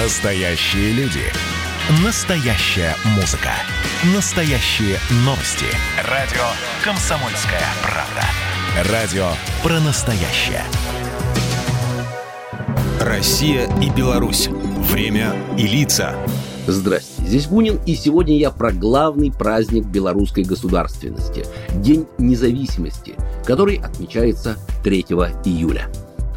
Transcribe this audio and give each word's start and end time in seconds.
Настоящие 0.00 0.92
люди. 0.92 1.24
Настоящая 2.04 2.94
музыка. 3.16 3.50
Настоящие 4.14 4.96
новости. 5.24 5.66
Радио 6.08 6.44
«Комсомольская 6.84 7.64
правда». 7.82 8.92
Радио 8.92 9.26
про 9.60 9.80
настоящее. 9.80 10.62
Россия 13.00 13.68
и 13.82 13.90
Беларусь. 13.90 14.48
Время 14.48 15.34
и 15.58 15.66
лица. 15.66 16.14
Здрасте, 16.68 17.20
здесь 17.24 17.46
Бунин, 17.48 17.80
и 17.84 17.96
сегодня 17.96 18.38
я 18.38 18.52
про 18.52 18.70
главный 18.70 19.32
праздник 19.32 19.84
белорусской 19.86 20.44
государственности– 20.44 21.44
День 21.74 22.06
независимости, 22.18 23.16
который 23.44 23.78
отмечается 23.78 24.58
3 24.84 25.00
июля. 25.44 25.90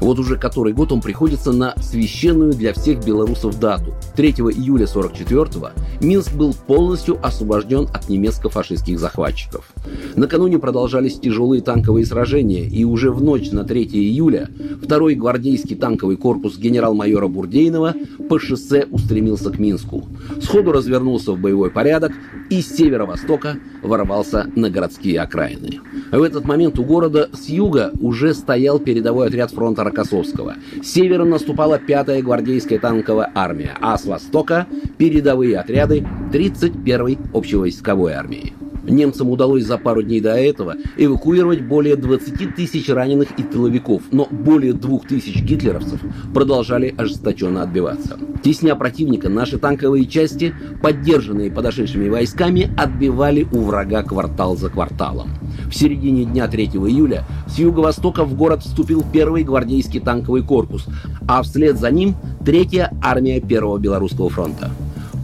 Вот 0.00 0.18
уже 0.18 0.36
который 0.36 0.72
год 0.72 0.92
он 0.92 1.00
приходится 1.00 1.52
на 1.52 1.74
священную 1.80 2.52
для 2.52 2.72
всех 2.72 3.04
белорусов 3.04 3.58
дату. 3.58 3.94
3 4.14 4.30
июля 4.30 4.86
44-го 4.86 5.70
Минск 6.00 6.32
был 6.34 6.54
полностью 6.54 7.18
освобожден 7.24 7.88
от 7.92 8.08
немецко-фашистских 8.08 8.98
захватчиков. 8.98 9.70
Накануне 10.14 10.58
продолжались 10.58 11.18
тяжелые 11.18 11.62
танковые 11.62 12.04
сражения, 12.04 12.64
и 12.64 12.84
уже 12.84 13.10
в 13.10 13.22
ночь 13.22 13.50
на 13.50 13.64
3 13.64 13.84
июля 13.84 14.48
второй 14.82 15.14
гвардейский 15.14 15.76
танковый 15.76 16.16
корпус 16.16 16.58
генерал-майора 16.58 17.28
Бурдейнова 17.28 17.94
по 18.28 18.38
шоссе 18.38 18.86
устремился 18.90 19.50
к 19.50 19.58
Минску. 19.58 20.04
Сходу 20.40 20.72
развернулся 20.72 21.32
в 21.32 21.38
боевой 21.38 21.70
порядок 21.70 22.12
и 22.50 22.62
с 22.62 22.76
северо-востока 22.76 23.58
ворвался 23.82 24.50
на 24.54 24.70
городские 24.70 25.20
окраины. 25.20 25.80
В 26.10 26.22
этот 26.22 26.44
момент 26.44 26.78
у 26.78 26.84
города 26.84 27.28
с 27.32 27.48
юга 27.48 27.90
уже 28.00 28.34
стоял 28.34 28.78
передовой 28.78 29.28
отряд 29.28 29.50
фронта 29.50 29.84
Рокоссовского. 29.84 30.54
С 30.82 30.92
севера 30.92 31.24
наступала 31.24 31.78
5-я 31.78 32.22
гвардейская 32.22 32.78
танковая 32.78 33.30
армия, 33.34 33.76
а 33.80 33.96
с 33.98 34.04
востока– 34.04 34.66
передовые 34.98 35.58
отряды 35.58 36.06
31-й 36.32 37.18
общевойсковой 37.32 38.12
армии. 38.12 38.54
Немцам 38.88 39.30
удалось 39.30 39.64
за 39.64 39.78
пару 39.78 40.02
дней 40.02 40.20
до 40.20 40.34
этого 40.34 40.74
эвакуировать 40.96 41.62
более 41.62 41.96
20 41.96 42.54
тысяч 42.54 42.88
раненых 42.88 43.28
и 43.38 43.42
тыловиков, 43.42 44.02
но 44.12 44.26
более 44.30 44.72
2 44.72 44.98
тысяч 45.08 45.42
гитлеровцев 45.42 46.00
продолжали 46.32 46.94
ожесточенно 46.96 47.62
отбиваться. 47.62 48.18
Тесня 48.42 48.76
противника, 48.76 49.28
наши 49.28 49.58
танковые 49.58 50.06
части, 50.06 50.54
поддержанные 50.82 51.50
подошедшими 51.50 52.08
войсками, 52.08 52.70
отбивали 52.76 53.46
у 53.52 53.60
врага 53.60 54.02
квартал 54.02 54.56
за 54.56 54.70
кварталом. 54.70 55.30
В 55.68 55.74
середине 55.74 56.24
дня 56.24 56.46
3 56.46 56.66
июля 56.66 57.24
с 57.48 57.58
юго-востока 57.58 58.24
в 58.24 58.36
город 58.36 58.62
вступил 58.62 59.04
первый 59.12 59.42
гвардейский 59.42 60.00
танковый 60.00 60.42
корпус, 60.42 60.86
а 61.26 61.42
вслед 61.42 61.78
за 61.78 61.90
ним 61.90 62.14
третья 62.44 62.92
армия 63.02 63.40
Первого 63.40 63.78
Белорусского 63.78 64.28
фронта. 64.28 64.70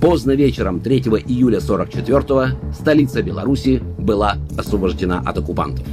Поздно 0.02 0.32
вечером 0.32 0.80
3 0.80 0.98
июля 1.28 1.60
44-го 1.60 2.72
столица 2.74 3.22
Беларуси 3.22 3.80
была 3.98 4.34
освобождена 4.58 5.22
от 5.24 5.38
оккупантов. 5.38 5.86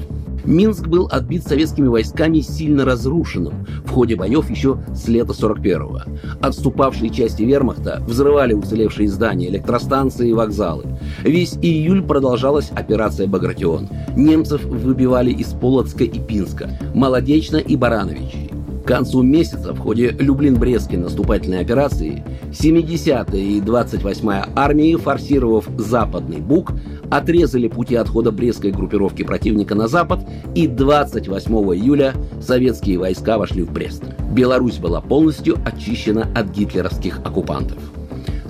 Минск 0.45 0.87
был 0.87 1.07
отбит 1.11 1.43
советскими 1.43 1.85
войсками 1.85 2.39
сильно 2.39 2.85
разрушенным 2.85 3.67
в 3.85 3.91
ходе 3.91 4.15
боев 4.15 4.49
еще 4.49 4.79
с 4.95 5.07
лета 5.07 5.33
41-го. 5.33 6.01
Отступавшие 6.41 7.11
части 7.11 7.43
вермахта 7.43 8.01
взрывали 8.07 8.53
уцелевшие 8.53 9.07
здания, 9.09 9.47
электростанции 9.49 10.29
и 10.29 10.33
вокзалы. 10.33 10.85
Весь 11.23 11.53
июль 11.61 12.01
продолжалась 12.01 12.71
операция 12.71 13.27
«Багратион». 13.27 13.89
Немцев 14.17 14.65
выбивали 14.65 15.29
из 15.29 15.49
Полоцка 15.49 16.03
и 16.03 16.19
Пинска, 16.19 16.79
Молодечно 16.95 17.57
и 17.57 17.75
Барановичи. 17.75 18.48
Концу 18.89 19.21
месяца 19.21 19.71
в 19.71 19.77
ходе 19.77 20.09
Люблин-Брестской 20.09 20.97
наступательной 20.97 21.59
операции 21.59 22.23
70-я 22.49 23.39
и 23.39 23.61
28-я 23.61 24.49
армии, 24.55 24.95
форсировав 24.95 25.69
Западный 25.77 26.37
Буг, 26.37 26.71
отрезали 27.11 27.67
пути 27.67 27.93
отхода 27.93 28.31
Брестской 28.31 28.71
группировки 28.71 29.21
противника 29.21 29.75
на 29.75 29.87
запад, 29.87 30.27
и 30.55 30.65
28 30.65 31.53
июля 31.75 32.15
советские 32.41 32.97
войска 32.97 33.37
вошли 33.37 33.61
в 33.61 33.71
Брест. 33.71 34.01
Беларусь 34.31 34.77
была 34.77 35.01
полностью 35.01 35.59
очищена 35.63 36.27
от 36.33 36.49
гитлеровских 36.49 37.19
оккупантов. 37.19 37.77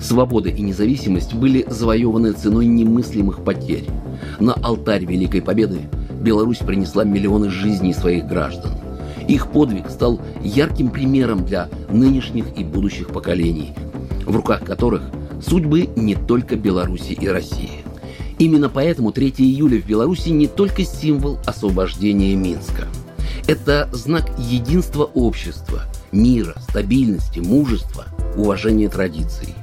Свобода 0.00 0.48
и 0.48 0.62
независимость 0.62 1.34
были 1.34 1.66
завоеваны 1.68 2.32
ценой 2.32 2.64
немыслимых 2.64 3.44
потерь. 3.44 3.84
На 4.38 4.54
алтарь 4.54 5.04
Великой 5.04 5.42
Победы 5.42 5.80
Беларусь 6.18 6.60
принесла 6.60 7.04
миллионы 7.04 7.50
жизней 7.50 7.92
своих 7.92 8.26
граждан– 8.26 8.70
их 9.30 9.46
подвиг 9.52 9.88
стал 9.88 10.20
ярким 10.42 10.90
примером 10.90 11.44
для 11.44 11.68
нынешних 11.88 12.46
и 12.58 12.64
будущих 12.64 13.08
поколений, 13.08 13.74
в 14.26 14.34
руках 14.34 14.64
которых 14.64 15.02
судьбы 15.40 15.88
не 15.94 16.16
только 16.16 16.56
Беларуси 16.56 17.12
и 17.12 17.28
России. 17.28 17.84
Именно 18.40 18.68
поэтому 18.68 19.12
3 19.12 19.34
июля 19.38 19.80
в 19.80 19.86
Беларуси 19.86 20.30
не 20.30 20.48
только 20.48 20.84
символ 20.84 21.38
освобождения 21.46 22.34
Минска. 22.34 22.88
Это 23.46 23.88
знак 23.92 24.28
единства 24.38 25.04
общества, 25.04 25.82
мира, 26.10 26.54
стабильности, 26.68 27.38
мужества, 27.38 28.06
уважения 28.36 28.88
традиций. 28.88 29.54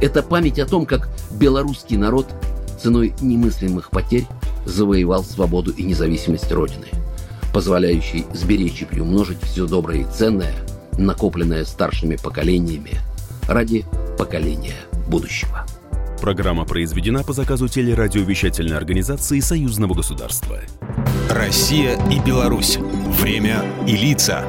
Это 0.00 0.22
память 0.22 0.58
о 0.58 0.66
том, 0.66 0.86
как 0.86 1.10
белорусский 1.30 1.96
народ 1.96 2.26
ценой 2.82 3.14
немыслимых 3.20 3.90
потерь 3.90 4.26
завоевал 4.64 5.24
свободу 5.24 5.72
и 5.72 5.82
независимость 5.82 6.50
Родины– 6.50 6.86
позволяющий 7.54 8.26
сберечь 8.34 8.82
и 8.82 8.84
приумножить 8.84 9.38
все 9.44 9.66
доброе 9.66 10.00
и 10.00 10.04
ценное, 10.12 10.54
накопленное 10.98 11.64
старшими 11.64 12.16
поколениями 12.16 12.98
ради 13.48 13.84
поколения 14.18 14.74
будущего. 15.06 15.64
Программа 16.20 16.64
произведена 16.64 17.22
по 17.22 17.32
заказу 17.32 17.68
телерадиовещательной 17.68 18.76
организации 18.76 19.38
Союзного 19.38 19.94
государства. 19.94 20.58
Россия 21.30 21.96
и 22.10 22.18
Беларусь. 22.18 22.76
Время 23.20 23.62
и 23.86 23.96
лица. 23.96 24.44